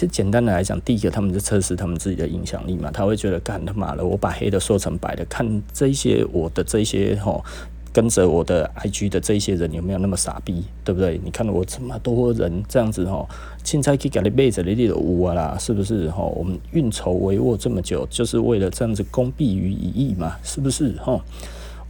[0.00, 7.44] 其实简单的来讲，第一个他们就测试他们自己的影响力嘛，他会觉得干他妈的，我把黑的说成白的，看这些我的这些吼。
[7.92, 11.20] 跟着我的 IG 的这些人有没有那么傻逼，对不对？
[11.24, 13.28] 你看我这么多人这样子吼，
[13.64, 16.32] 现在去给你背着你的屋啊啦，是不是吼？
[16.38, 21.20] 我们运筹帷幄这么久，就是为了这样子公必于一役嘛，是不是吼？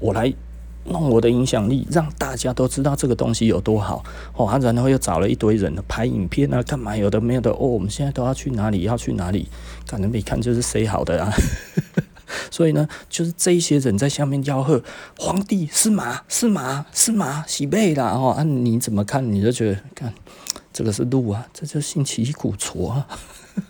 [0.01, 0.33] 我来
[0.85, 4.05] 弄我的影响力，让大家都知道这个东西有多好
[4.35, 4.47] 哦。
[4.47, 7.59] 啊，然后又找了一堆人拍影片啊，干嘛有的没有的哦。
[7.59, 8.83] 我们现在都要去哪里？
[8.83, 9.49] 要去哪里？
[9.89, 11.33] 可能没看就是谁好的啊。
[12.51, 14.83] 所以呢，就是这一些人在下面吆喝
[15.19, 19.33] ：“皇帝是马，是马，是马，喜贝啦！”哦，啊，你怎么看？
[19.33, 20.15] 你就觉得，看
[20.73, 23.09] 这个是鹿啊，这就兴起一股错啊！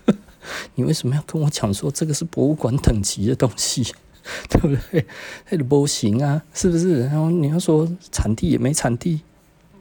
[0.75, 3.83] 你为什么要跟我讲说这个是博物馆等级的东西？
[4.49, 5.05] 对不对？
[5.49, 7.05] 那个不行啊，是不是？
[7.07, 9.21] 然后你要说产地也没产地，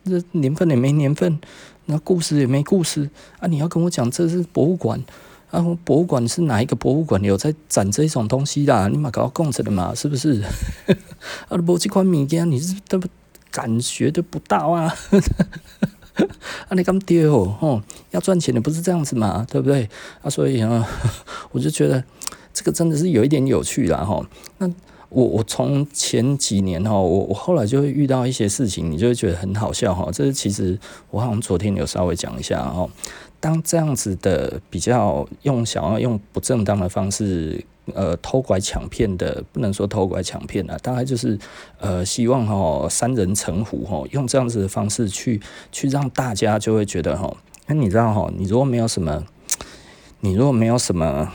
[0.05, 1.39] 这年份也没年份，
[1.87, 3.47] 那故事也没故事啊！
[3.47, 5.03] 你要跟我讲这是博物馆？
[5.51, 8.89] 啊，博物馆是哪一个博物馆有在展这种东西啦？
[8.89, 10.43] 你嘛搞共着的嘛，是不是？
[11.49, 13.01] 啊，博这款物件你是都
[13.51, 14.95] 感觉得不到啊？
[16.69, 17.83] 啊，你咁丢哦，
[18.13, 19.89] 要赚钱的不是这样子嘛，对不对？
[20.23, 20.89] 啊，所以啊，
[21.51, 22.05] 我就觉得
[22.53, 24.25] 这个真的是有一点有趣啦哈。
[24.59, 24.71] 那
[25.09, 30.09] 我我从前几年哈，我我后来就会遇到一些事情，你就会觉得很好笑哈。
[30.13, 30.79] 这是其实
[31.11, 32.89] 我好像昨天有稍微讲一下哈。
[33.41, 41.39] 当这样子的比较用想要用不正当的方式，呃，偷拐抢骗的，不能说偷拐抢骗了，大概就是
[41.79, 45.41] 呃，希望哈三人成虎哈，用这样子的方式去
[45.73, 47.35] 去让大家就会觉得哈，
[47.67, 49.25] 那你知道哈，你如果没有什么，
[50.21, 51.33] 你如果没有什么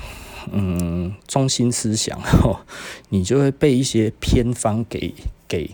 [0.51, 2.65] 嗯中心思想哈，
[3.09, 5.13] 你就会被一些偏方给
[5.47, 5.71] 给。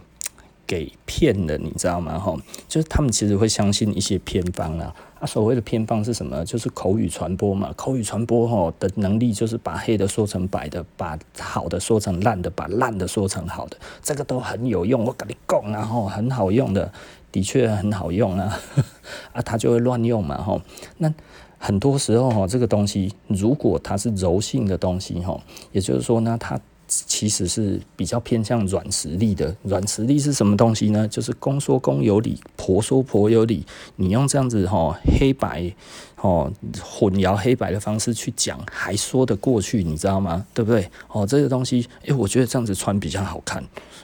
[0.68, 2.18] 给骗了，你知道吗？
[2.18, 2.34] 哈，
[2.70, 4.96] 就是他们其实会相信一些偏方啊。
[5.20, 6.46] 啊，所谓的偏方是什么？
[6.46, 7.74] 就是口语传播嘛。
[7.76, 15.04] 口语传播吼的能力就是把黑的说成白的，把好的说成烂的，把烂的说成好的，这个都很有用。
[15.04, 16.90] 我跟你讲，然后很好用的，
[17.34, 18.58] 的确很好用啊。
[19.34, 20.42] 啊，他就会乱用嘛。
[20.42, 20.62] 吼，
[21.00, 21.14] 那
[21.62, 25.40] 很多时候哈，这个东西如果它是柔性的东西哈，
[25.72, 26.60] 也就是说呢，它。
[26.94, 29.56] 其实是比较偏向软实力的。
[29.64, 31.08] 软实力是什么东西呢？
[31.08, 33.66] 就是公说公有理，婆说婆有理。
[33.96, 35.74] 你用这样子哈黑白
[36.22, 36.52] 哦
[36.82, 40.46] 混淆黑白的方式去讲，还说得过去，你知道吗？
[40.54, 40.90] 对不对？
[41.10, 43.64] 哦，这个东西，诶，我觉得这样子穿比较好看。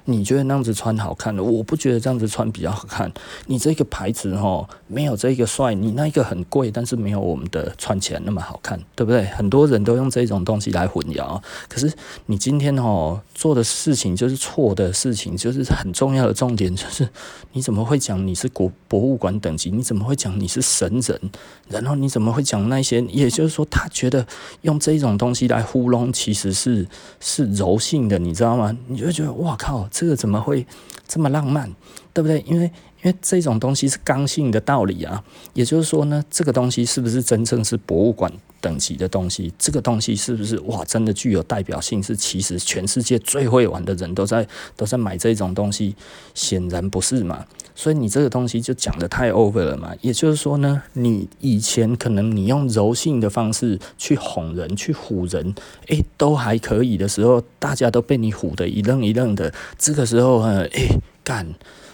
[0.10, 3.12] 你觉得那样子穿好看的，我不觉得这样子穿比较好看。
[3.48, 9.26] 你这个牌子哦没有这个帅，你那一个很贵，但是没有我们的穿起来那么好看，对不对？
[9.26, 11.42] 很多人都用这种东西来混淆。
[11.68, 11.94] 可是
[12.28, 17.08] 你今天哦做的事情就是错的事情，就是很重要的重点 就是
[17.54, 19.70] 你怎么会讲你是国博物馆等级？
[19.70, 21.22] 你怎么会讲你是神人？
[21.70, 23.00] 然后你怎么会讲那些？
[23.04, 24.26] 也就是说，他觉得
[24.62, 26.88] 用这种东西来糊弄，其实是
[27.20, 28.76] 是柔性的，你知道吗？
[28.88, 29.88] 你就觉得哇靠！
[29.92, 30.66] 这个怎么会
[31.08, 31.72] 这么浪漫，
[32.14, 32.44] 对不对？
[32.48, 32.72] 因为
[33.08, 35.24] 因为这种东西是刚性的道理啊，
[35.54, 38.30] 也就是说呢，这个东西是不是真正是博物馆
[38.60, 39.54] 等级的东西？
[39.58, 42.04] 这个东西是不是哇，真的具有代表性？
[42.04, 45.96] 是其实全世界最会玩的人都在都在买这种东西？
[46.34, 47.46] 显然不是嘛。
[47.74, 49.94] 所以你这个东西就讲得太 over 了嘛。
[50.02, 55.56] 也就是说呢，你以前可能你用柔性的方式去哄人、去唬人，
[55.88, 59.54] 诶，都还可以的时候，大家都被你唬得一愣一愣的。
[59.78, 61.48] 这个时候呢，诶，干。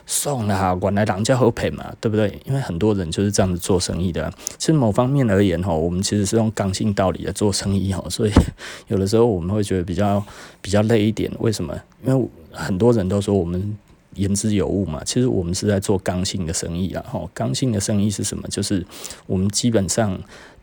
[0.06, 2.40] 送了哈，原来人家好赔嘛，对不对？
[2.46, 4.32] 因为很多人就是这样子做生意的。
[4.58, 8.32] 其实某方面而言哈，我们其实是用刚性道理来做生意哈，所以
[8.88, 10.24] 有的时候我们会觉得比较
[10.62, 11.32] 比较累一点。
[11.40, 11.74] 为什么？
[12.06, 13.78] 因为很多人都说我们
[14.16, 17.04] 言之有物嘛，其实我们是在做刚性的生意啊。
[17.08, 18.48] 哈，刚性的生意是什么？
[18.50, 18.86] 就是
[19.26, 20.20] 我们基本上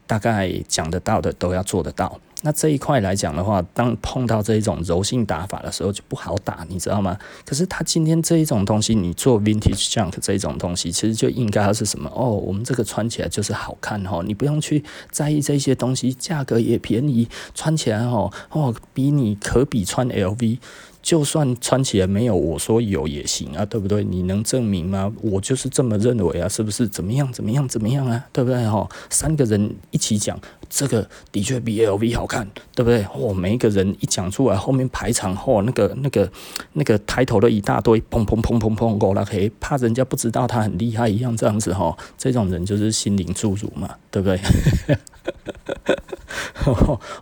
[0.06, 2.20] 大概讲得到的都要做得到。
[2.42, 7.18] 那这一块来讲的话，当碰到这一种柔性打法的时候就不好打，你知道吗？
[7.44, 12.10] 可是他今天这一种东西，你做 vintage junk 这一种东西，其实就应该是什么？
[12.14, 20.58] 哦，我们这个穿起来就是好看哦，你不用去在意这些东西，价格也便宜，穿起来哦哦，比你可比穿 LV。
[21.02, 24.04] 就算穿起来没有我说有也行啊，对不对？
[24.04, 25.10] 你能证明吗？
[25.22, 26.86] 我就是这么认为啊，是不是？
[26.86, 27.32] 怎么样？
[27.32, 27.66] 怎么样？
[27.66, 28.24] 怎么样啊？
[28.32, 28.68] 对不对？
[28.68, 30.38] 哈，三个人一起讲，
[30.68, 33.04] 这个的确比 LV 好看，对不对？
[33.14, 36.30] 哦，每一个人一讲出来，后面排场后那个那个
[36.74, 44.38] 那个抬头的一大堆，砰砰砰砰砰，过来可以怕人家不知道他很厉害一样，这样子哈，这种人就是心灵侏儒嘛，对不对？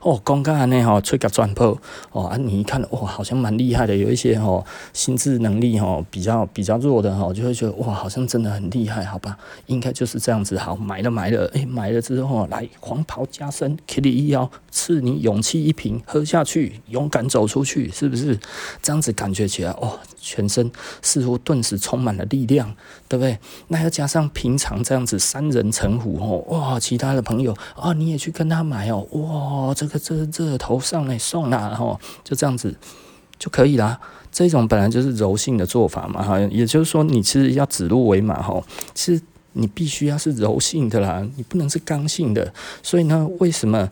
[0.03, 1.81] 哦，公干呢哈，吹个转破
[2.13, 9.37] 哦啊，你一看哇，好像蛮厉厉害的，有一些哈心智能力哈比较比较弱的哈，就会觉得哇，好像真的很厉害，好吧？
[9.67, 18.39] 应该就是这样子，好买了买了，哎、买了之后来黄袍加身，给你医药，赐你勇气一瓶，喝下去，勇敢走出去，是不是？
[18.81, 20.71] 这样子感觉起来，哦，全身
[21.03, 22.75] 似乎顿时充满了力量，
[23.07, 23.39] 对不对？
[23.69, 32.75] 那要加上平常这样子三人成虎哦，哇，其他的朋友啊，你也去跟他买哦，哇，这个这这头上来送啦，哈，就这样子
[33.39, 33.99] 就可以啦。
[34.31, 38.63] 这种本来就是柔性的做法嘛，哈，也就是说，你其实要指鹿为马，哈，
[38.95, 42.53] 其实你必须要是柔性的啦，你不能是刚性的。
[42.83, 43.89] 所以呢，为什么？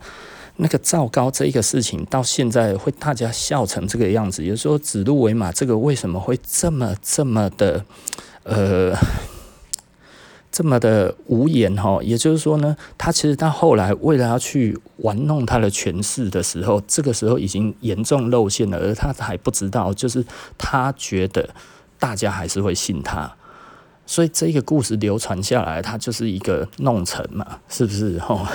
[0.59, 7.85] 那个赵高这一个事情到现在会大家笑成这个样子，也就是说指鹿为马，这个为什么会这么这么的
[8.41, 8.91] 呃
[10.51, 11.99] 这么的无言哈？
[12.01, 20.25] 也就是说呢，他其实到后来为了要去玩弄他的权势的时候，这个时候已经严重露馅了，而他还不知道，就是
[20.57, 21.47] 他觉得
[21.99, 23.35] 大家还是会信他，
[24.05, 28.49] 所以这个故事流传下来，他就是一个弄臣嘛，是不是哈？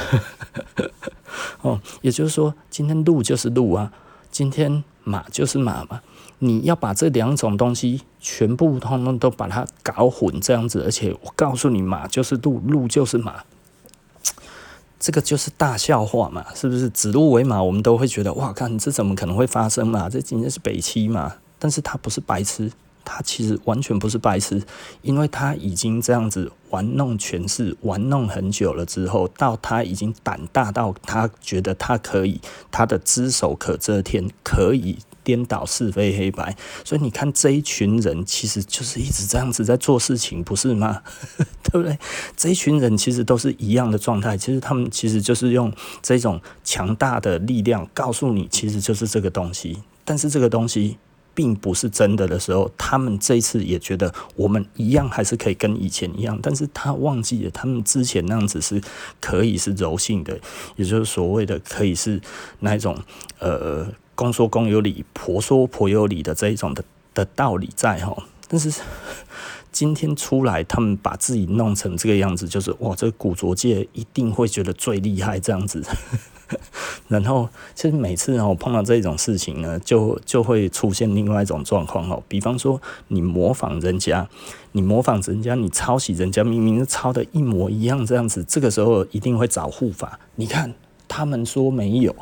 [1.62, 3.92] 哦，也就是说，今天路就是路啊，
[4.30, 6.00] 今天马就是马嘛。
[6.38, 13.44] 你要把这两种东西全部通通都把它搞混，这样子，而且我告诉你，马就是鹿，鹿就是马，
[14.99, 16.90] 这个就是大笑话嘛，是不是？
[16.90, 20.08] 指鹿为马，我们都会觉得哇，看这怎么可能会发生嘛？
[20.08, 22.72] 这今天是北七嘛，但是他不是白痴。
[23.04, 24.62] 他其实完全不是白痴，
[25.02, 32.40] 因为他已经这样子玩弄权势，玩弄很久了之后，到他已经胆大到他觉得他可以，
[32.70, 36.56] 他的只手可遮天，可以颠倒是非黑白。
[36.84, 41.02] 所以你看这一群人，其实就是一直这样子在做事情，不是吗？
[41.62, 41.98] 对不对？
[42.37, 45.72] 这一群人其实都是一样的状态，其实他们其实就是用
[46.02, 50.98] 这种强大的力量告诉你，其实就是这个东西，但是这个东西。
[51.34, 58.81] 并不是真的的时候，他们这一次也觉得我们一样还是可以跟以前一样，但是他忘记了他们之前那样子是
[59.20, 60.38] 可以是柔性的，
[60.76, 62.20] 也就是所谓的可以是
[62.61, 62.96] 那一种
[63.38, 66.84] 呃公说公有理，婆说婆有理的这一种的
[67.14, 68.17] 的道理在哈，
[68.49, 68.73] 但是
[69.72, 75.82] 今天出来，他们把自己弄成这个样子，就是哇，这个古着界一定会觉得最厉害这样子。
[77.08, 82.22] 然后，其实每次哦碰到这种事情呢，就就会出现另外一种状况哦。
[82.28, 82.78] 比方说，
[83.08, 84.28] 你模仿人家，
[84.72, 90.20] 你模仿人家，你抄袭人家，明明是抄的一模一样这样子，这个时候一定会找护法。
[90.34, 90.74] 你看，
[91.08, 92.14] 他们说没有，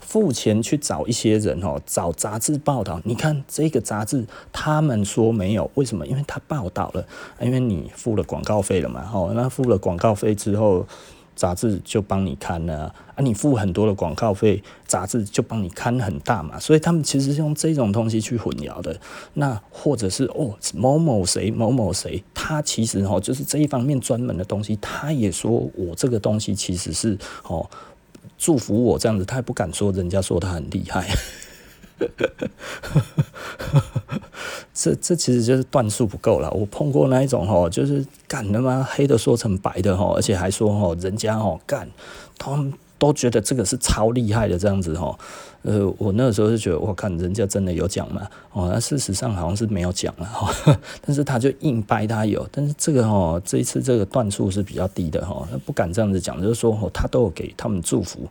[0.00, 3.00] 付钱去找一些人哦，找杂志报道。
[3.04, 6.06] 你看这个杂志，他们说没有，为什么？
[6.06, 7.06] 因为他报道了，
[7.40, 9.10] 因为你付了广告费了嘛。
[9.12, 10.86] 哦，那付了广告费之后。
[11.36, 18.94] 杂志就帮你看了啊，你付很多的广告费，杂志就帮你看很大嘛，所以他们其实是用这种东西去混淆的。
[19.32, 27.66] 那或者是哦，某某谁某某谁，他其实哦就是这一方面专门的东西，他也说我这个东西其实是哦
[28.40, 31.06] 祝福我这样子，他也不敢说人家说他很厉害。
[34.72, 36.50] 这这其实就是段数不够了。
[36.52, 41.86] 我碰过那一种哦，就是干他妈黑的说成白的吼，而且还说吼人家哦干，
[42.38, 45.18] 他们都觉得这个是超厉害的这样子吼。
[45.62, 50.50] 呃，我那个时候就觉得，我看人家真的有讲嘛，哦，那事实上好像是没有讲了哈，
[51.04, 58.26] 但是他就硬掰他有，但是这个哦，这一次这个段数是比较低的哈，他不敢这样子讲，就是说哦，他都有给他们祝福，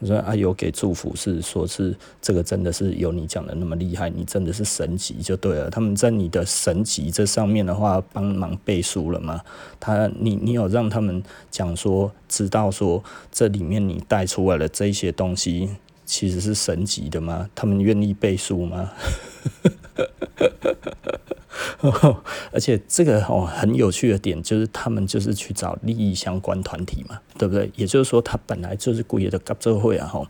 [0.00, 9.40] 我说啊，有给祝福是说是这个真的是有你讲的那么厉害，你真的是神级就对了，他们在你的神级这上面的话帮忙背书了吗？
[9.78, 15.70] 他你你有让他们讲说知道说这里面你带出来的这些东西。
[16.12, 17.48] 其实是神级的吗？
[17.54, 18.92] 他们愿意背书吗？
[22.52, 27.70] 而且这个哦很有趣的点就是，他们就是去找利益相关团体嘛，对不对？
[27.76, 30.26] 也就是说，他本来就是故意的搞这会啊哈。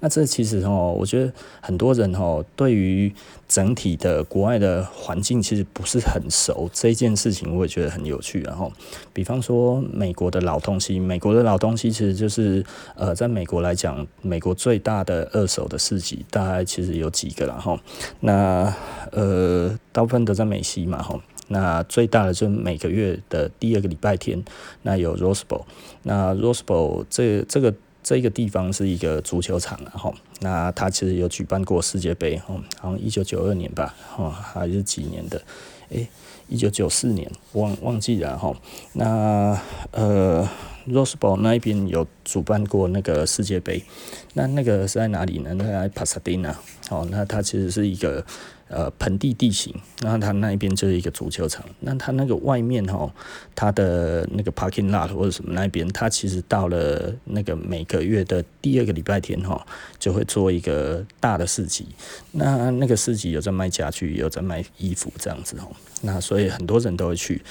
[0.00, 3.12] 那这其实哦，我觉得很多人哦对于
[3.46, 8.40] 整体的国外的环境其实不是很熟，这件事情我也觉得很有趣。
[8.42, 8.72] 然后，
[9.12, 12.64] 比方说美国的老东西，美国的老东西其实就是
[12.96, 17.78] 呃，在美国来讲，美国最大的二手的市集大概其实有几个了哈。
[18.20, 18.74] 那
[19.12, 21.18] 呃，大部分都在美西嘛哈。
[21.48, 24.42] 那最大的就是每个月的第二个礼拜天，
[24.82, 25.62] 那有 Rose Bowl。
[26.02, 27.72] 那 Rose Bowl 这这个
[28.02, 35.42] 这个地方是一个足球场，然后那它其实有举办过世界杯，吼，好像一九九二年吧，吼，还是几年的，
[35.90, 36.08] 诶，
[36.48, 38.56] 一九九四年忘忘记了哈。
[38.94, 39.60] 那
[39.90, 40.48] 呃
[40.88, 43.84] ，Rose Bowl 那一边有主办过那个世界杯，
[44.32, 45.52] 那那个是在哪里呢？
[45.52, 46.58] 那在帕萨迪纳。
[46.88, 48.24] 哦，那它其实是一个。
[48.68, 51.64] 呃，盆地地形，那它那一边就是一个足球场。
[51.80, 53.12] 那它那个外面哈，
[53.54, 59.64] 它的那个 parking lot 或者什么那边，它其实到了那个每个月的第二个礼拜天哈，
[59.98, 61.86] 就会做一个大的市集。
[62.32, 65.70] 那那个市集有在卖家具，有在卖衣服这样子哦。
[66.02, 67.42] 那所以很多人都会去。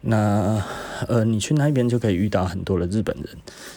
[0.00, 0.62] 那
[1.08, 3.26] 呃，你去那边就可以遇到很多的日本人。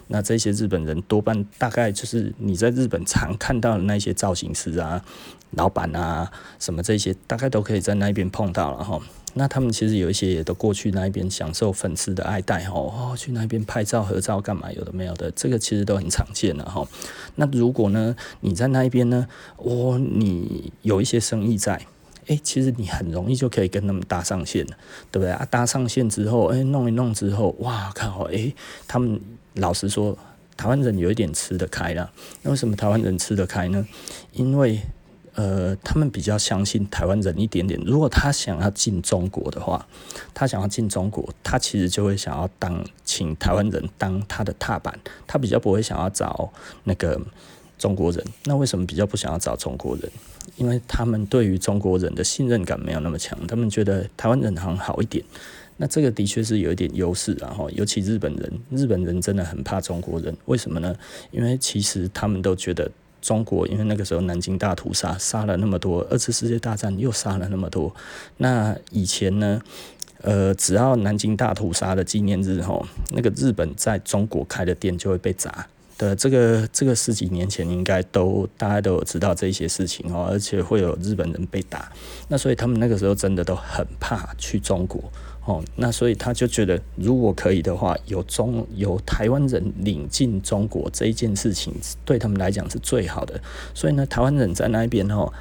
[0.08, 5.04] 那这些日本人多半大概就是你在日本常看到的那些造型师啊、
[5.52, 9.00] 老板啊什么这些，大概都可以在那边碰到了哈。
[9.34, 14.72] 那他们其实有一些也都过去那边享受粉丝的爱戴哦，去那边拍照合照干嘛？
[14.74, 16.86] 有的没有的，这个其实都很常见了哈。
[17.36, 19.26] 那如果呢，你在那边呢，
[19.58, 21.82] 哦，你有一些生意在。
[22.28, 24.78] 诶、其实你很容易就可以跟他们搭上线了，
[25.12, 25.46] 对不对啊？
[25.50, 28.24] 搭上线之后，诶、弄一弄之后，哇靠！
[28.26, 28.54] 诶、
[28.88, 29.20] 他们
[29.56, 30.18] 老实说，
[30.56, 32.12] 台湾人有一点吃得开啦。
[32.44, 33.86] 那为什么台湾人吃得开呢？
[34.34, 34.82] 因为
[35.34, 37.80] 呃，他们比较相信台湾人一点点。
[37.86, 39.88] 如果他想要进中国的话，
[40.34, 46.52] 他想要进中国，他其实就会想要当请台湾人当他的踏板，他比较不会想要找
[46.84, 47.20] 那个
[47.82, 48.24] 中国人。
[48.46, 50.08] 那为什么比较不想要找中国人？
[50.56, 55.26] 因为他们对于中国人的信任感没有那么强，他们觉得台湾人好像好一点。
[55.78, 60.96] 那这个的确是有一点优势，然后尤其日本人，日本人真的很怕中国人，为什么呢？
[61.32, 67.96] 因为其实他们都觉得中国，因为那个时候南京大屠杀杀了那么多，二次世界大战又杀了那么多。
[68.38, 69.60] 那以前呢，
[70.22, 75.68] 呃，只要南京大屠杀的纪念日，吼，那个日本在中国开的店就会被砸。
[76.02, 81.92] 呃，这个这个十几年前应该都大家都有知道这些事情哦，而且会有日本人被打，
[82.28, 85.00] 那所以他们那个时候真的都很怕去中国
[85.46, 91.72] 哦，那所以他就觉得如果可以的话，有中有台湾人领进中国这一件事情
[92.04, 93.40] 对他们来讲是最好的，
[93.76, 95.32] 所以呢，台湾人在那边哦，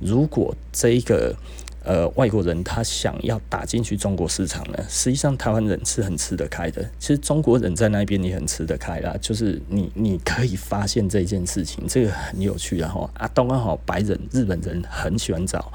[0.00, 1.34] 如果这一个。
[1.82, 6.82] 呃，外国人他想要打进去中国市场呢，实际上台湾人是很吃得开的。
[6.98, 12.90] 其实中国人在那边也很吃得开啦，就是你你可以发现这件事情，这个很有趣啊。
[12.90, 15.72] 哈啊，刚刚好白人、日本人很喜欢找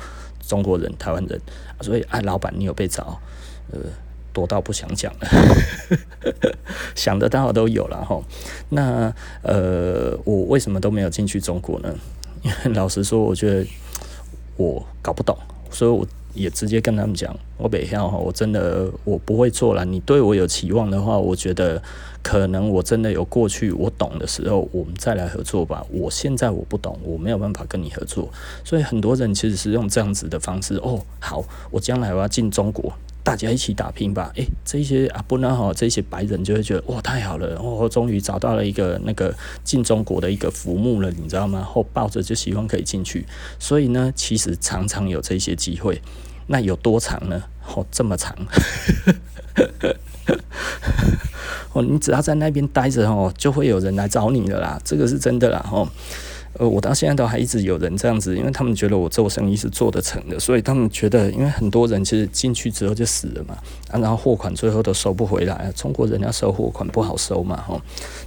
[0.47, 1.41] 中国人、台湾人，
[1.81, 3.19] 所以啊，老板你有被找，
[3.71, 3.79] 呃，
[4.31, 5.27] 多到不想讲了，
[6.93, 8.21] 想得到都有了哈。
[8.69, 11.95] 那呃，我为什么都没有进去中国呢？
[12.43, 13.67] 因 为老实说，我觉得
[14.55, 15.35] 我搞不懂。
[15.75, 19.83] 所以我也直接跟他们讲，我北漂哈，我真的我不会做了。
[19.83, 21.81] 你对我有期望的话，我觉得
[22.23, 25.85] 可能我真的有过去我懂的时候，我们再来合作吧。
[25.91, 28.29] 我现在我不懂，我没有办法跟你合作。
[28.63, 30.75] 所以很多人其实是用这样子的方式。
[30.77, 32.93] 哦，好，我将来我要进中国。
[33.25, 34.31] 大家一起打拼吧！
[34.35, 37.59] 诶、这些啊不能好，这些白人就会觉得哇，太好了！
[37.59, 41.63] 我终于找到了一个那个进中国的一个浮木了，你知道吗？
[41.63, 43.25] 后抱着就希望可以进去。
[43.57, 45.99] 所以呢，其实常常有这些机会。
[46.45, 47.41] 那有多长呢？
[47.73, 48.37] 哦，这么长。
[51.73, 54.79] 哦，你只要在那边待着哦，就会有人来找你的啦。
[54.85, 55.67] 这个是真的啦。
[55.71, 55.89] 哦。
[56.57, 63.57] 呃，我到现在都还一直有人这样子，因为他们觉得我做生意是做得成的，所以他们觉得，因为很多人其实进去之后就死了嘛，
[63.91, 67.81] 啊，然后货款最后都收不回来，中国人要收货款不好收嘛，吼，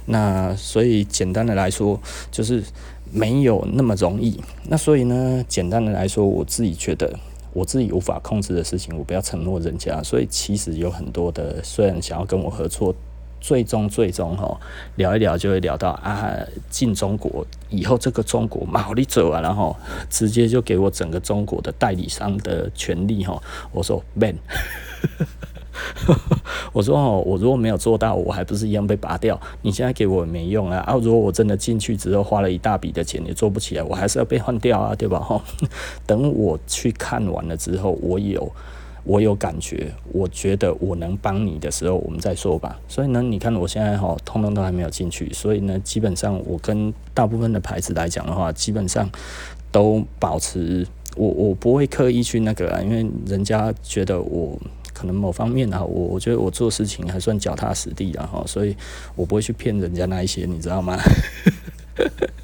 [0.05, 2.63] 那所以简单的来说，就是
[3.11, 4.39] 没有那么容易。
[4.67, 7.11] 那所以呢，简单的来说，我自己觉得
[7.51, 10.03] 我自己无法控制的事情，我不要承诺人家。
[10.03, 12.93] 所以其实有很多的，虽然想要跟我合作。
[13.39, 14.59] 最终，最终哈，
[14.95, 16.33] 聊一聊就会聊到啊，
[16.69, 19.75] 进中国以后，这个中国毛利走啊，然后
[20.09, 23.41] 直接就给我整个中国的代理商的权利哈。
[23.71, 24.35] 我说 man，
[26.73, 29.39] 我说哦，我如果没有做到，我还不是一样被拔掉？
[29.61, 30.79] 你现在给我也没用啊！
[30.79, 35.19] 啊，如果我真的进去之后花了一大笔的钱也做不起来，我还是要被换掉啊，对吧？
[35.19, 35.41] 哈，
[36.05, 38.51] 等我去看完了之后，我有。
[39.09, 42.79] 我有感觉，我觉得我能帮你的时候，我们再说吧。
[42.87, 45.33] 所以呢，你看我现在哈，通通都还没有进去。
[45.33, 49.09] 所以呢，基本上我跟大部分的牌子来讲的话，基本上
[49.71, 50.85] 都保持
[51.15, 54.55] 我我不会刻意去那个啊，因为人家觉得我
[54.93, 58.77] 可能某方面啊，我我觉得我做事情还算脚踏实地的哈，所以
[59.15, 60.95] 我不会去骗人家那一些，你知道吗？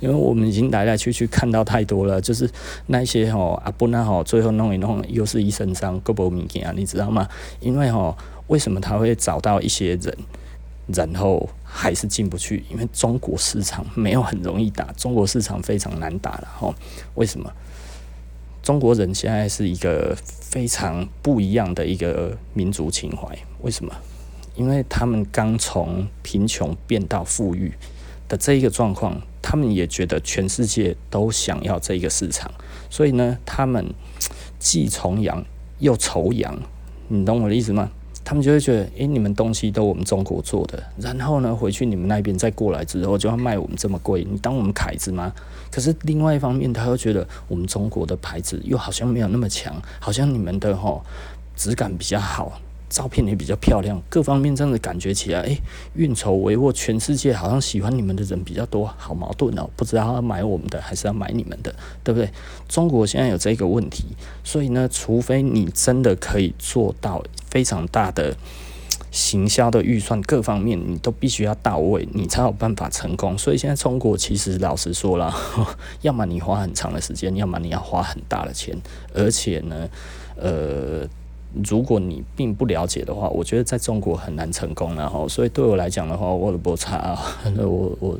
[0.00, 2.48] 因为我们已经来来去去看到太多了，就是
[2.86, 7.28] 那些吼啊不那吼，最后弄一弄又是一身伤，够不明显啊，你知道吗？
[7.60, 8.16] 因为吼
[8.48, 10.16] 为什么他会找到一些人，
[10.86, 12.64] 然后还是进不去？
[12.70, 16.74] 因为中国市场没有很容易打，中国市场非常难打了吼。
[17.14, 17.50] 为什么？
[18.62, 23.92] 中国人现在是一个非常不一样的一个民族情怀，为什么？
[24.54, 27.72] 因为他们刚从贫穷变到富裕
[28.36, 32.50] 这一个状况，他们也觉得全世界都想要这个市场，
[32.90, 33.92] 所以呢，他们
[34.58, 35.44] 既崇洋
[35.78, 36.58] 又仇洋，
[37.08, 37.90] 你懂我的意思吗？
[38.24, 45.32] 他们就会觉得，诶、你们东西都我们中国做的，然后呢，回去你们那边再过来之后就要卖我们这么贵，你当我们凯子吗？
[45.72, 51.04] 可是另外一方面，他又觉得我们中国的牌子又好像没有那么强，好像你们的吼
[51.56, 52.60] 质感比较好。
[52.92, 55.58] 照片也比较漂亮，各方面这样子感觉起来，哎，
[55.94, 62.30] 运筹帷幄，全世界好像喜欢你们的人比较多，好矛盾哦，不知道要买我们的还是要买你们的，对不对？
[62.68, 64.04] 中国现在有这个问题，
[64.44, 68.36] 所以呢，除非你真的可以做到非常大的
[69.10, 73.38] 行销的预算，各方面你都必须要到位，你才有办法成功。
[73.38, 75.34] 所以现在中国其实老实说了，
[76.02, 78.76] 要么你花很长的时间，要么你要花很大的钱，
[79.14, 79.88] 而且呢，
[80.36, 81.08] 呃。
[81.64, 84.94] 如果你并不了解的话，我觉得在中国很难成功。
[84.94, 87.18] 然后，所以对我来讲的话，我的不差。
[87.58, 88.18] 我我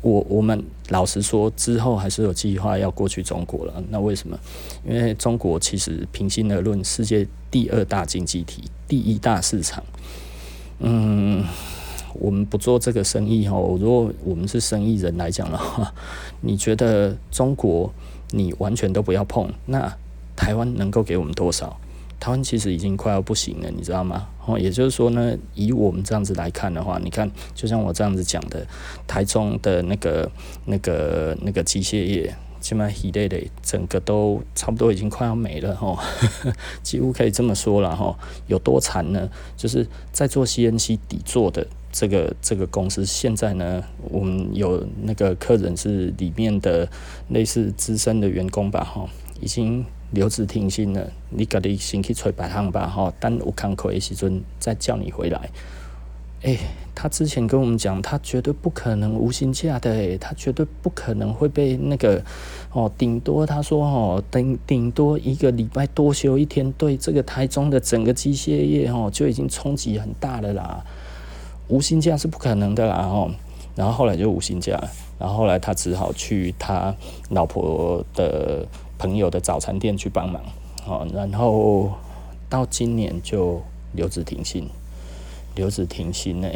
[0.00, 3.82] 我我们老实说，之后还是有计划要过去中国了。
[3.90, 4.36] 那为什么？
[4.84, 9.82] 因为中国其实平心而论，世界第二大经济体，第一大市场。
[10.80, 11.44] 嗯，
[12.14, 13.78] 我们不做这个生意哦。
[13.80, 15.94] 如果我们是生意人来讲的话，
[16.40, 17.92] 你觉得中国
[18.32, 19.96] 你完全都不要碰，那
[20.34, 21.78] 台湾能够给我们多少？
[22.24, 24.26] 台湾其实已经快要不行了，你知道吗？
[24.46, 28.66] 哦，也就是说呢，以我们这样子来看的话，你看，就像我这样子讲的，
[29.06, 30.30] 台中的那个、
[30.64, 36.02] 那个、那个机械业，起码一类的，整个都差不多已经快要没了哈，
[36.82, 38.18] 几乎可以这么说了哈。
[38.46, 39.28] 有多惨呢？
[39.54, 46.88] 就是在做 CNC 底座的这个这个公司，现在呢，我们有那个客人是里面的
[47.28, 49.06] 类似资深的员工吧，哈，
[49.42, 49.84] 已经。
[50.14, 55.50] 留职停薪了，你赶紧先去找别行吧，哈，等有空课的时阵再叫你回来。
[56.42, 56.58] 诶、
[56.94, 62.22] 他之前跟我们讲，他绝对不可能无薪假的，诶，他绝对不可能会被那个，
[62.72, 70.84] 哦，顶多他说，哦，顶顶多一个礼拜多休一天，对这个台中的整个机械业，哦，就已经冲击很大了啦。
[71.68, 73.30] 无薪假是不可能的啦，哦，
[73.74, 74.78] 然后后来就无薪假，
[75.18, 76.94] 然后后来他只好去他
[77.30, 78.66] 老婆的。
[79.04, 80.42] 朋友的早餐店去帮忙，
[80.86, 81.92] 哦，然后
[82.48, 83.60] 到今年就
[83.92, 84.66] 留职停薪，
[85.56, 86.48] 留职停薪呢，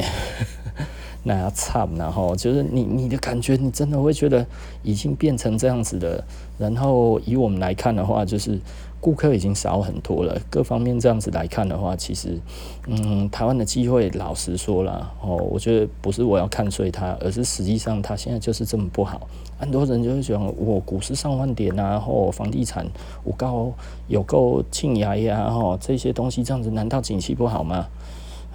[1.25, 4.47] 那差不，然后就是你你的感觉，你真的会觉得
[4.83, 6.25] 已经变成这样子的，
[6.57, 8.59] 然后以我们来看的话，就是。
[9.01, 12.39] 顾客已经少很多了，各方面这样子来看的话，其实，
[12.87, 19.29] 嗯，台湾的机会，老实说了，哦，我觉得不是我要看衰它，而是实际上它现在就是这么不好。
[19.59, 22.87] 很多人就会讲，我股市上万点啊，或房地产
[23.25, 23.73] 我高
[24.09, 27.87] 有够庆牙呀，哈，这些东西这样子，难道景气不好吗？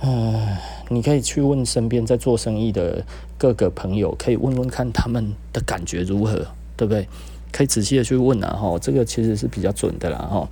[0.02, 0.58] 嗯，
[0.90, 3.06] 你可以去问身边在做生意的
[3.38, 7.08] 各个朋友，可以问问看他们的感觉如何，对不对？
[7.54, 10.50] 可以仔细的去问啊，哈，这个其实是比较准的啦，哈。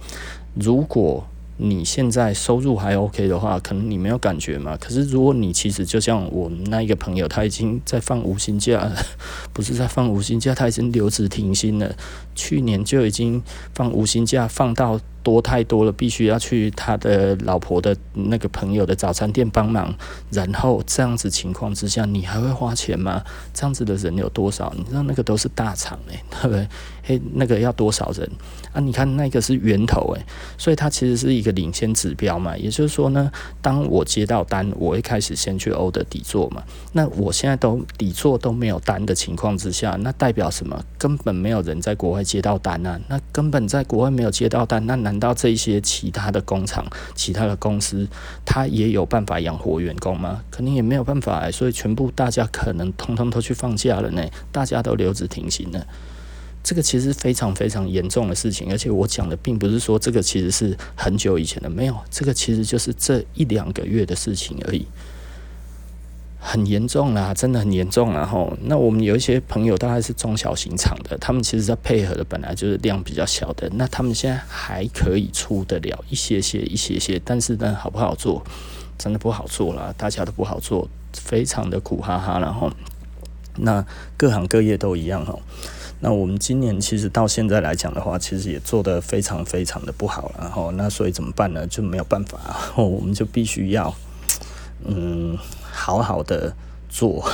[0.53, 1.25] 如果
[1.57, 4.77] 你现在收入还 OK 的话，可能你没有感觉嘛。
[4.77, 8.95] 可是如果你其实就像我们那一个朋友，他已经在放无薪假了，
[9.51, 11.93] 不是在放无薪假，他已经留职停薪了。
[12.35, 14.99] 去年就已经放无薪假，放到。
[15.23, 19.93] 多太多了，必须要去他的老婆的那个朋友的早餐店帮忙，
[20.31, 23.23] 然后这样子情况之下，你还会花钱吗？
[23.53, 24.73] 这样子的人有多少？
[24.77, 26.67] 你知道那个都是大厂诶，对不对？
[27.03, 28.29] 嘿，那个要多少人
[28.73, 28.79] 啊？
[28.79, 30.23] 你看那个是源头诶，
[30.57, 32.55] 所以它其实是一个领先指标嘛。
[32.55, 36.61] 也就是说呢，当我接到单，我会开始先去欧的底座嘛。
[36.93, 40.79] 那我现在都底座都没有单的情况之下，那代表什么？
[40.99, 42.99] 根本没有人在国外接到单啊。
[43.07, 48.07] 那根本在国外没有接到单，那难道这些其他的工厂、其他的公司，
[48.45, 50.43] 他也有办法养活员工吗？
[50.51, 55.85] 肯定也没有办法，所以全部大家可能通通都去放假了呢，大家都留职停薪了。
[56.63, 64.85] 这个其实非常非常严重的事情，而且我讲的并不是说这个其实是很久以前的，没有，这个其实就是这一两个月的事情而已。
[66.43, 68.57] 很严重啦，真的很严重啦吼。
[68.63, 78.43] 那我们有一些朋友大概是中小型厂的，他们其实在配合的本来就是量比较小的，那他们现在还可以出得了一些些一些些，但是呢，好不好做？
[78.97, 82.39] 真的不好做啦，大家都不好做，非常的苦哈哈。
[82.39, 82.71] 然后，
[83.57, 83.85] 那
[84.17, 85.37] 各行各业都一样哈。
[85.99, 91.67] 那我们今年其实到现在来讲的话，其实也做得非常非常的不好，然后那所以怎么办呢？
[91.67, 92.39] 就没有办法，
[92.75, 93.93] 我们就必须要，
[94.83, 95.37] 嗯。
[95.71, 96.53] 好好的
[96.89, 97.25] 做，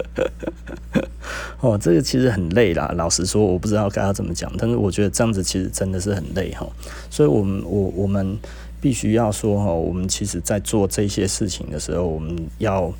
[1.60, 2.92] 哦，这个其实很累啦。
[2.96, 6.66] 老实说，我不知道该要怎么讲，但是我觉得这样子其实真的是很累哈。
[7.10, 8.38] 所以，我们我我们
[8.80, 12.92] 必须要说哈，我们其实在做这些事情的时候，我们要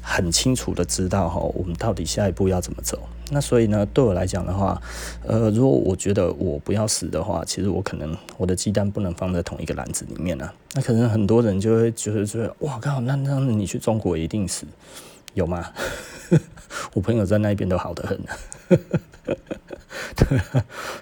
[0.00, 2.98] 很清楚的知道哈，我们到底下一步要怎么走。
[3.30, 4.80] 那所以呢，对我来讲的话，
[5.26, 10.52] 呃，如果我觉得我不要死的话，其实我可能我的鸡蛋不能放在同一个篮子里面啊。
[10.74, 14.66] 那可能很多人就会觉得说，哇靠，那那你去中国一定死，
[15.32, 15.70] 有吗？
[16.92, 18.20] 我朋友在那边都好得很。
[20.16, 20.40] 对，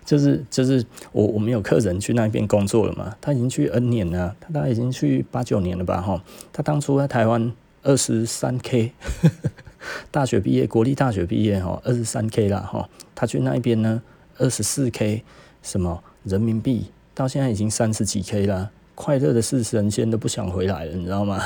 [0.04, 6.22] 就是就是我我们有客人去那边工作了嘛，他已经去 N 年了，他大概已经去八九年了吧哈。
[6.52, 8.92] 他当初在台湾二十三 K。
[10.10, 14.02] 大学毕业，国立大学毕业哈，二十三 K 啦哈，他去那边呢，
[14.38, 15.24] 二十四 K，
[15.62, 21.42] 什么人民币，到现在已经三十几 K 了，快乐的是神仙都不想回来了，你知道吗？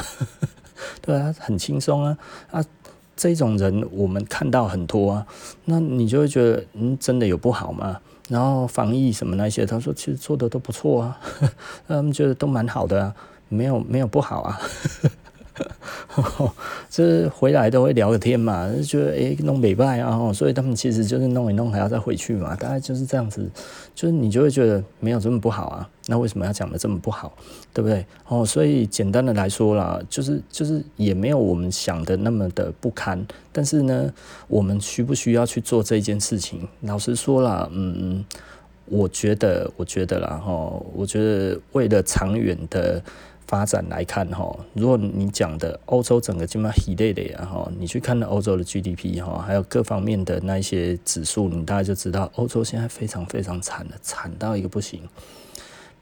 [1.01, 2.18] 对啊，很轻松啊
[2.51, 2.64] 啊，
[3.16, 5.27] 这种人我们看到很多啊，
[5.64, 8.01] 那你就会觉得，嗯，真的有不好吗？
[8.29, 11.20] 然后防疫什么那些，他说其实做的都不错啊，
[11.87, 13.14] 他们觉得都蛮好的啊，
[13.49, 14.61] 没有没有不好啊。
[16.90, 23.49] 这 回来都会聊个天嘛，就觉得诶弄美败啊，所以他们其实就是弄一弄还要再回去嘛，大概就是这样子，
[23.95, 27.37] 就是你就会觉得没有这么不好啊，那为什么要讲的这么不好，
[27.73, 28.05] 对不对？
[28.29, 34.12] 哦，所以简单的来说啦，就是就是也没有我们想的那么的不堪，但是呢，
[34.49, 36.66] 我们需不需要去做这件事情？
[36.83, 38.25] 老实说啦，嗯，
[38.87, 40.53] 我觉得我觉得啦，哈，
[40.95, 43.03] 我觉得为了长远的。
[43.46, 55.00] 发展来看哈，如果你讲的欧洲整个这么稀累的呀哈，你去看欧洲的 GDP 哈，还有各方面的那一些指数，你大概就知道欧洲现在非常非常惨了，惨到一个不行。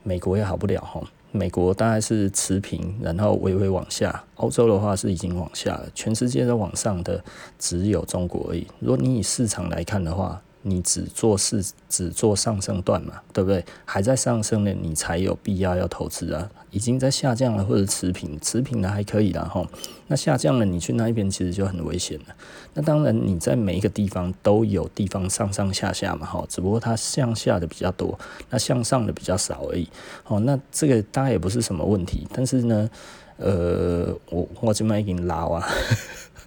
[0.03, 4.23] 美国也好不了哈，美国大概是持平，然后微微往下。
[4.35, 7.23] 欧洲的话是已经往下了，全世界都往上的
[7.57, 8.67] 只有中国而已。
[8.79, 13.63] 如果你以市场来看的话，你只做是只做上升段嘛，对不对？
[13.85, 16.49] 还在上升的，你才有必要要投资啊。
[16.71, 19.65] 已经在下降了或者持平，持平的还可以啦哈。
[20.07, 22.25] 那下降了，你去那一边其实就很危险了。
[22.73, 28.17] 那当然你在每一个地方都有地方上上下下嘛哈，只不过它向下的比较多，
[28.49, 29.87] 那向上的比较少而已。
[30.25, 32.89] 哦，那这个当然也不是什么问题，但是呢，
[33.37, 35.63] 呃，我我这边已经拉啊。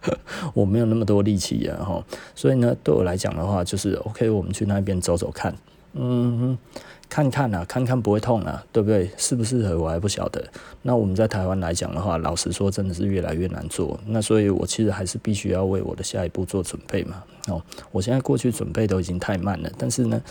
[0.54, 5.54] 我没有那么多力气呀，哈，所以呢，对我来讲的话，就是 OK，我们去那边走走看，
[5.94, 6.56] 嗯，
[7.08, 9.10] 看看啊，看看不会痛啊，对不对？
[9.16, 10.42] 适不适合我还不晓得。
[10.82, 13.98] 那我们在台湾来讲的话，老实说，真的是越来越难做。
[14.06, 17.22] 那所以我其实还是必须要为我的下一步做准备嘛。
[17.48, 20.22] 哦，我现在过去准备都已经太慢了，但是呢，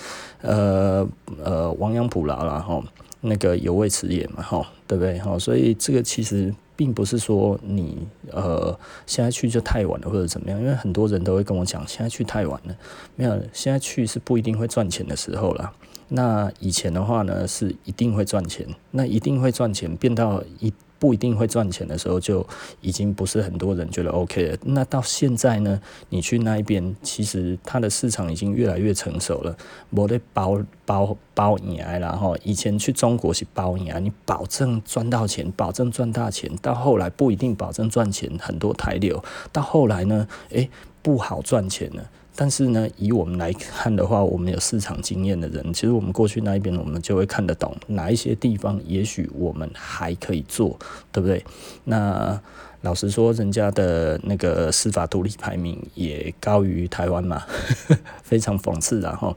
[0.42, 1.08] 呃
[1.44, 2.82] 呃，亡羊补牢了哈，
[3.22, 5.20] 那个有未迟也嘛，哈，对不对？
[5.20, 6.54] 哈，所以这个其实。
[6.78, 12.76] 并不是说你呃现在去就太晚了或者怎么样，因为很多人都会跟我讲，现在去太晚了，
[13.18, 15.74] 没有，现在去是不一定会赚钱的时候了。
[16.08, 20.72] 那以前的话呢，是一定会赚钱，那一定会赚钱变到一。
[21.00, 22.46] 不一定会赚钱的时候，就
[22.82, 24.58] 已经不是很多人觉得 OK 了。
[24.64, 25.80] 那到现在呢？
[26.10, 29.56] 你去那一边，其实它的市场已经越来越成熟了。
[29.92, 32.38] 我得包包包你来然后。
[32.44, 36.50] 以前去中国是包你啊，你保证赚到钱，保证赚大钱。
[36.62, 39.24] 到后来不一定保证赚钱，很多台流。
[39.52, 40.70] 到后来呢，诶，
[41.02, 42.10] 不好赚钱了。
[42.40, 50.78] 但是呢，以我们来看的话，我们有市场经验的人，其实我们过去那一边，我们就会看得懂哪一些地方，也许我们还可以做，
[51.12, 51.44] 对不对？
[51.86, 52.40] 那
[52.82, 57.42] 老实说，人家的那个司法独立排名也高于台湾嘛，
[58.22, 59.36] 非常讽刺然后。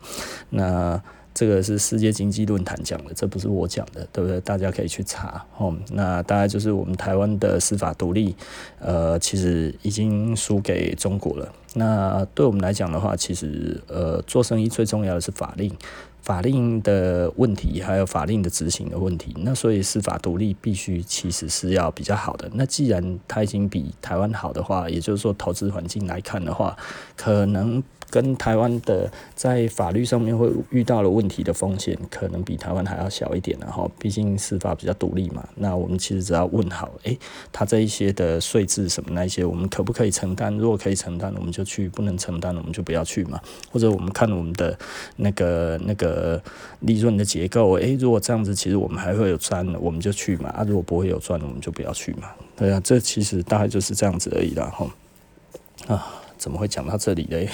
[0.50, 1.02] 那
[1.40, 4.38] 这个是世界经济论坛讲的，这不是我讲的，对不对？
[4.42, 5.74] 大家可以去查哦。
[5.90, 8.36] 那大概就是我们台湾的司法独立，
[8.78, 11.50] 呃，其实已经输给中国了。
[11.72, 15.74] 那对我们来讲的话，其实呃，做生意最重要的是法令，
[16.20, 19.34] 法令的问题，还有法令的执行的问题。
[19.38, 22.50] 那所以司法独立必须其实是要比较好的。
[22.52, 26.76] 那既然它已经比台湾好的话，也就是说投资环境来看的话，
[27.16, 27.82] 可能。
[28.10, 35.46] 跟台湾的在法律上面会遇到的问题的风险，可能比台湾还要小一点，然后毕竟司法比较独立嘛。
[35.54, 37.18] 那我们其实只要问好，诶、
[37.52, 40.52] 他这一些的税制什么那一些，我们可不可以承担？
[40.58, 43.40] 如果可以承担，我们就去；不能承担，我们就不要去嘛。
[43.70, 44.76] 或者我们看我们的
[45.16, 46.42] 那个那个
[46.80, 50.48] 利润的结构，诶、如果这样子，其实我们还会有赚，我们就去嘛。
[50.50, 52.30] 啊，如果不会有赚，我们就不要去嘛。
[52.56, 56.14] 对啊，这其实大概就是这样子而已啦，哈啊。
[56.40, 57.46] 怎么会讲到这里嘞？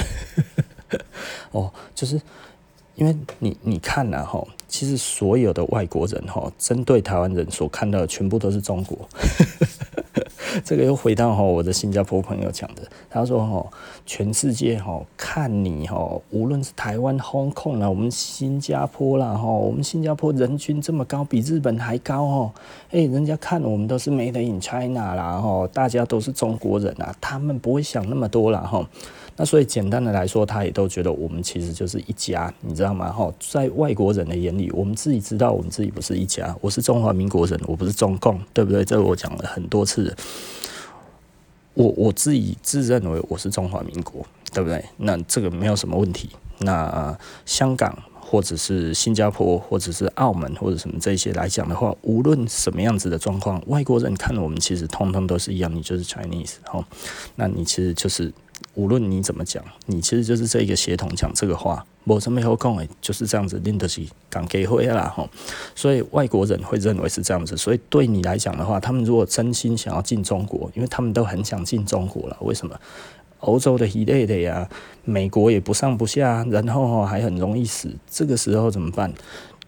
[1.50, 2.20] 哦，就是
[2.94, 8.96] 因为你你看呐，哈，其实所有的外国人哈，针对台湾人所看到的全部都是中国。
[10.64, 13.66] 这个又回到哈我的新加坡朋友讲的，他说哈，
[14.04, 22.52] 全世界哈看你哈，无论是台湾、Hong Kong 啦，我们新加坡啦哈，我们新加坡人均这么高，比日本还高哦。
[22.90, 28.88] 哎，人家看我们都是 Made in China 啦哈，大家都是中国人啊，他们不会想那么多啦哈。
[29.38, 33.12] 那所以简单的来说，他也都觉得我们其实就是一家，你知道吗？
[33.12, 36.56] 哈，在外国人的眼里，我们自己知道我们自己不是一家。
[36.62, 38.82] 我是中华民国人，我不是中共，对不对？
[38.82, 40.16] 这我讲了很多次。
[41.74, 44.82] 我我自己自认为我是中华民国，对不对？
[44.96, 46.30] 那这个没有什么问题。
[46.60, 56.82] 那、香港或者是新加坡或者是澳门或者什么这些来讲的话，无论什么样子的状况，外国人看了我们其实通通都是一样，你就是 Chinese 哈。
[57.34, 58.32] 那你其实就是。
[58.76, 65.28] 无论你怎么讲，你其实就是这个协同讲这个话，没什么好讲诶，就是这样子，拎得起港给会啦吼。
[65.74, 72.78] 所以外国人会认为是这样子，所以对你来讲的话，他们如果真心想要进中国，因为他们都很想进中国了，为什么？
[73.40, 74.68] 欧洲的一类的呀，
[75.04, 79.12] 美国也不上不下，然后还很容易死，这个时候怎么办？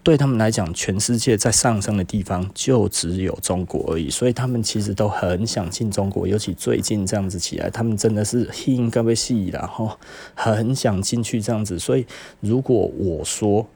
[0.09, 9.93] 对他们来讲，全世界在上升的地方就只有中国而已，所以他们其实都很想进中国，尤其最近这样子起来，他们真的是兴个被戏，然后
[10.35, 11.79] 很想进去这样子。
[11.79, 12.07] 所以
[12.41, 13.69] 如果我说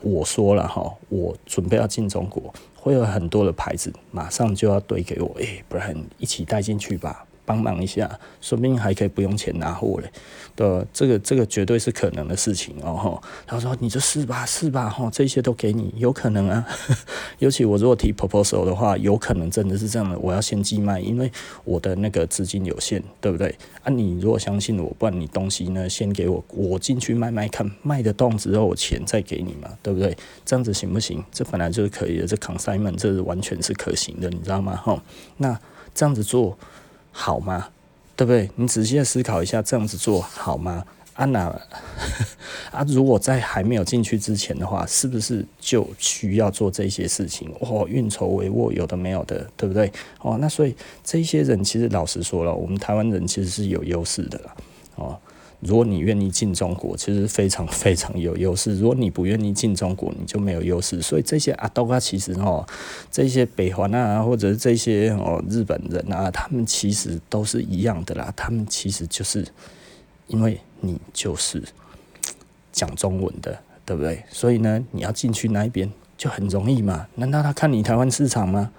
[0.00, 7.26] 我说了哈，我准备要进中国，会有很多的牌子马上就要怼给我，哎，不然一起带进去吧。
[7.44, 10.10] 帮忙一下，说不定还可以不用钱拿货嘞，
[10.56, 13.22] 对，这个这个绝对是可能的事情哦吼。
[13.46, 16.66] 他说：“你就试吧，试吧，吼，这些都给你，有可能啊。
[17.38, 20.18] 尤其我如果提 proposal 的话，有可能真的是这样的。
[20.18, 21.30] 我要先寄卖，因为
[21.64, 23.54] 我的那个资金有限，对不对？
[23.82, 30.16] 啊，你如果相信我，不然你东西呢，先给我，我进去卖卖看，卖得动之后，我钱再给你嘛，对不对？
[30.44, 31.22] 这样子行不行？
[31.30, 34.76] 这本来就是可以的，这 consignment 这是完全是可行的，你知道吗？
[34.76, 35.02] 哈，
[35.36, 35.58] 那
[35.94, 36.56] 这样子做。
[37.16, 37.68] 好吗？
[38.16, 38.50] 对不对？
[38.56, 40.84] 你仔细的思考一下，这样子做好吗？
[41.14, 41.46] 啊那
[42.74, 47.48] 啊，如果在还没有进去之前的话，是不是就需要做这些事情？
[47.60, 49.92] 哦，运筹帷幄，有的没有的，对不对？
[50.20, 50.74] 哦，那所以
[51.04, 54.56] 这些人其实老实说了，我们台湾人其实是有优势的啦，
[54.96, 55.18] 哦。
[55.64, 58.78] 如果你愿意进中国，其实非常非常有优势。
[58.78, 61.00] 如果你不愿意进中国，你就没有优势。
[61.00, 62.66] 所以这些阿多啊，其实哦，
[63.10, 68.30] 这些北韩啊，或者这些哦日本人啊，他们其实都是一样的啦。
[68.36, 69.46] 他们其实就是
[70.26, 71.62] 因为你就是
[72.70, 74.22] 讲中文的，对不对？
[74.30, 77.06] 所以呢，你要进去那一边就很容易嘛。
[77.14, 78.70] 难道他看你台湾市场吗？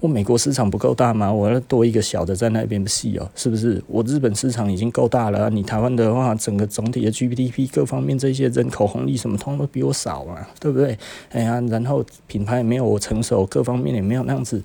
[0.00, 1.32] 我美国市场不够大吗？
[1.32, 3.82] 我要多一个小的在那边戏哦，是不是？
[3.88, 10.96] 我日本市场已经够大了，你台湾的话，整个总体的 GDP 各方面这些人口红利什么通都比我少嘛，对不对？
[11.30, 14.62] 哎呀，然后品牌也没有我成熟，各方面也没有那样子，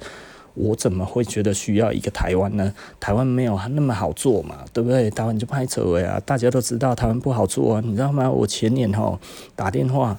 [0.54, 2.72] 我怎么会觉得需要一个台湾呢？
[3.00, 5.10] 台湾没有那么好做嘛，对不对？
[5.10, 8.30] 台湾就拍扯呀，大家都知道台湾不好做啊，你知道吗？
[8.30, 9.19] 我前年哈
[9.56, 10.15] 打电话。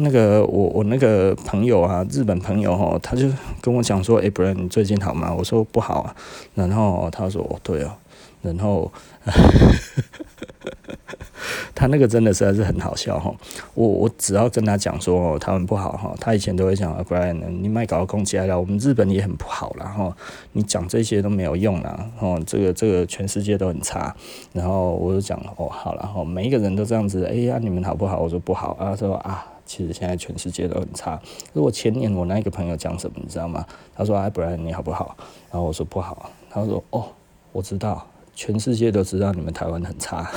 [0.00, 3.28] 那个我我那个朋友啊，日本朋友哦，他就
[3.60, 5.34] 跟我讲说，哎，不然你最近好吗？
[5.36, 6.14] 我说不好啊，
[6.54, 7.90] 然后他说哦，对哦，
[8.42, 8.90] 然后
[11.74, 13.34] 他那个真的实在是很好笑哈。
[13.74, 19.86] 我我只要跟他讲说他们不好哈，他以前都会讲，不然你卖搞空气来了，我们日本也很不好啦。
[19.86, 20.16] 哈，
[20.52, 22.10] 你讲这些都没有用啦。
[22.16, 24.14] 哈，这个这个全世界都很差。
[24.52, 28.18] 然后我就讲哦，好了哈，每一个人都这样子，哎呀，你们好不好？
[28.18, 29.46] 我说不好啊，他说啊。
[29.68, 31.20] 其实现在全世界都很差。
[31.52, 33.62] 如果前年我那一个朋友讲什么，你知道吗？
[33.94, 35.14] 他说：“哎，不然你好不好？”
[35.52, 37.04] 然后我说：“不好。”他说：“哦，
[37.52, 38.06] 我知道，
[38.38, 40.30] 全世界都知道你们台湾很差。”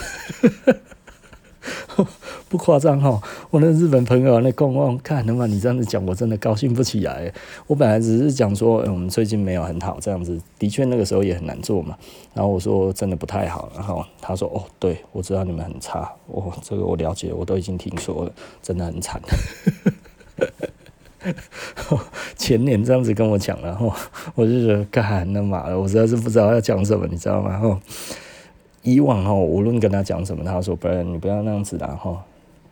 [2.50, 7.32] 不夸张哈，我那日本朋友那公公看的嘛，你这样子讲，我真的高兴不起来。
[7.68, 11.96] 我本来只是讲说，我们最近没有很好这样子，的确那个时候也很难做嘛。
[12.34, 18.32] 然后我说真的不太好，然后他说哦，对，我知道你们很差，哦，这个我了解，我都已经听说了，
[18.64, 19.22] 真的很惨。
[22.36, 23.94] 前年这样子跟我讲，然后
[24.36, 27.58] 我就觉得干那妈的，我实在是不知道要讲什么，你知道吗？
[27.60, 27.80] 哈。
[28.84, 32.26] 以往哈，无论跟他讲什么，他说不然你不要那样子啦哈，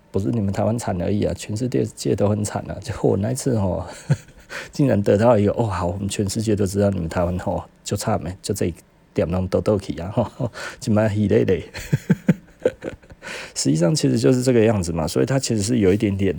[0.10, 2.76] 不是你们台湾惨而已啊，全世界界都很惨啊。
[2.82, 3.88] 结果我那次哈，
[4.74, 8.74] 竟然得到一个哦好，我们全世界都知道你们台湾哈就差没，就这一
[9.14, 11.64] 点那么多豆气啊哈，就蛮喜累累。
[13.60, 16.34] 实际上其实就是这个样子嘛，所以他其实是有一点点。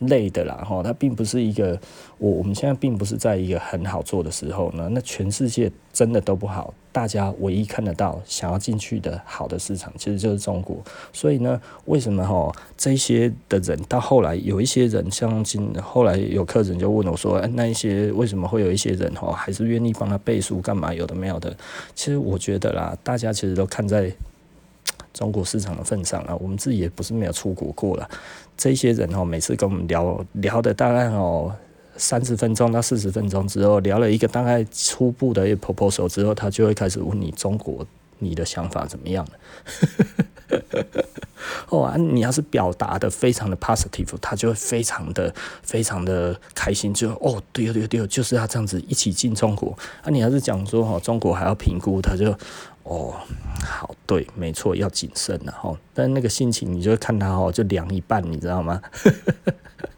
[0.00, 1.80] 累的啦，哈，它并不是一个，
[2.18, 4.88] 我我们现在并不是在一个很好做的时候呢。
[4.90, 10.76] 那全世界真的都不好，大家唯一看得到想要进去的好的市场，其实就是中国。
[11.12, 20.92] 所以呢，为什么哈这些的人到后来有一些人，像今后来有客人就问我说，哎，那一些为什么会有一些人哈还是愿意帮他背书干嘛？
[20.92, 21.56] 有的没有的。
[21.94, 24.12] 其实我觉得啦，大家其实都看在
[25.14, 28.06] 中国市场的份上啊，我们自己也不是没有出国过了。
[28.56, 31.54] 这些人哦，每次跟我们聊聊的大概哦
[31.96, 37.86] 三十分钟到四十分钟之后，聊了一个大概初步的一个 proposal 之后，他就会开始问你中国
[38.18, 39.32] 你的想法怎么样了。
[41.68, 49.76] 哦啊，你要是表达的非常的 positive，他就会非常的非常的开心，就哦对对对，就是要这样子一起进中国。
[50.02, 52.36] 啊，你要是讲说哦中国还要评估，他就
[52.84, 53.14] 哦
[53.64, 55.76] 好对，没错，要谨慎了哈。
[55.92, 58.80] 但那个心情你就会看他哦，就凉一半，你知道吗？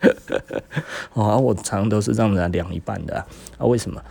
[1.14, 3.26] 哦、啊，我常常都是这样子凉一半的啊，
[3.58, 4.02] 啊为什么？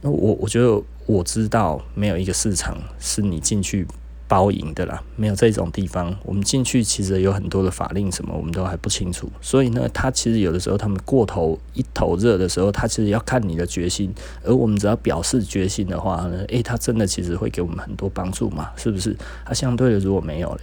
[0.00, 3.86] 那我我觉得我知道没有一个市场是你进去。
[4.28, 6.14] 包赢的啦，没有这种地方。
[6.22, 9.28] 我们进去其实有很多的法令什么，我们都还不清楚。
[9.40, 14.12] 所以呢，他其实有的时候他们过头一头热的时候，他其实要看你的决心。
[14.44, 19.16] 而我们只要表示决心的话呢，诶，他真的其实会给我们很多帮助嘛，是不是？
[19.46, 20.60] 他相对的如果没有嘞，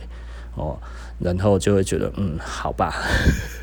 [0.56, 0.78] 哦，
[1.18, 2.94] 然后就会觉得嗯，好吧。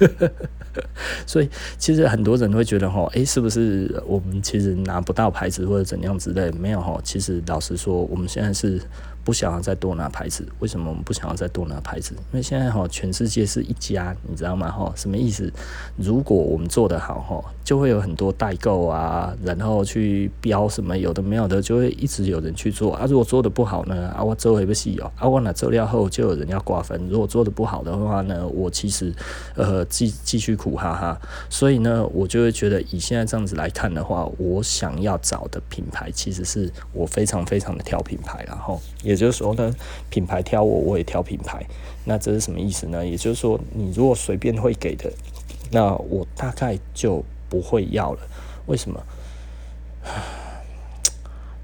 [1.26, 6.50] 所以其实很多人会觉得哈，诶，是不是我们其实拿不到牌子或者怎样之类？
[6.52, 8.80] 没有哈，其实老实说，我们现在是。
[9.24, 12.14] 不想要再多拿牌子，为什么我们不想要再多拿牌子？
[12.32, 14.70] 因为现在哈，全世界是一家，你知道吗？
[14.70, 15.52] 哈，什么意思？
[15.96, 23.06] 如果我们做得好哈，就会有很多代购啊，然后去标什么有的没有的，就会一直有人去做啊。
[23.08, 24.08] 如果做得不好呢？
[24.08, 27.00] 啊，我做也不细哦，啊，我拿做料后就有人要挂分。
[27.08, 29.14] 如果做得不好的话呢，我其实
[29.54, 31.20] 呃继继续苦哈哈。
[31.48, 38.80] 所以呢，我就会觉得以现在这样子来看的话，我想要找的品牌，其实是我非常非常的挑品牌，然后。
[39.12, 39.74] 也就是说呢，
[40.08, 41.64] 品牌挑我，我也挑品牌。
[42.04, 43.06] 那这是什么意思呢？
[43.06, 45.12] 也就是说，你如果随便会给的，
[45.70, 48.20] 那我大概就不会要了。
[48.66, 49.00] 为什么？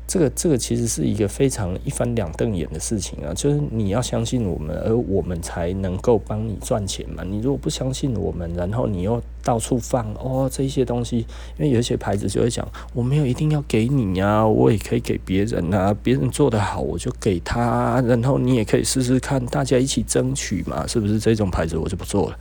[0.09, 7.23] 这个这个其实是一个非常一翻两瞪眼的事情啊，就是你要相信我们，而我们才能够帮你赚钱嘛。
[7.23, 11.19] 你如果不相信我们，然后你又到处放哦这些东西，
[11.59, 21.19] 因为有一些牌子就会讲，我没有一定要给你呀，我也可以给别人啊，别人做得好我就给他，然后你也可以试试看，大家一起争取嘛，是不是？
[21.21, 22.39] 这种牌子我就不做了，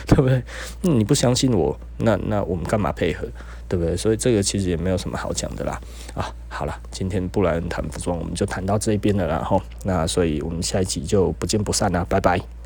[0.06, 0.40] 对不对？
[0.82, 3.26] 那你不相信我，那那我们干嘛配合？
[3.68, 3.96] 对不对？
[3.96, 5.80] 所以这个其实也没有什么好讲的啦。
[6.14, 12.57] 啊，好了，今天布莱恩谈服装，我们就谈到这边了，然后那所以我们下一期就不见不散了，拜拜。